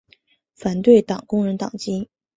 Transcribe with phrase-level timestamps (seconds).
[0.55, 2.09] 反对党工人党籍。